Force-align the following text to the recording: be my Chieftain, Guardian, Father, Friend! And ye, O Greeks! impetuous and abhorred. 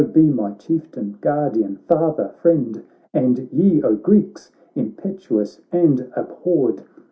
be 0.13 0.31
my 0.31 0.49
Chieftain, 0.53 1.15
Guardian, 1.21 1.75
Father, 1.87 2.29
Friend! 2.41 2.81
And 3.13 3.47
ye, 3.51 3.83
O 3.83 3.95
Greeks! 3.95 4.51
impetuous 4.73 5.61
and 5.71 6.11
abhorred. 6.15 6.83